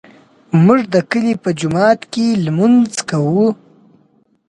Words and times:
موږ 0.65 0.79
د 0.93 0.95
کلي 1.11 1.33
په 1.43 1.49
جومات 1.59 1.99
کې 2.13 2.25
لمونځ 2.45 2.91
کوو 3.09 3.47